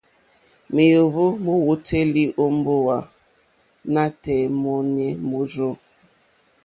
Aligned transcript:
Ŋwéyò 0.73 1.25
mówǒtélì 1.45 2.23
ó 2.43 2.45
mbówà 2.55 2.97
nǎtɛ̀ɛ̀ 3.93 4.47
mɔ́nɛ̌ 4.61 5.09
mórzô. 5.29 5.69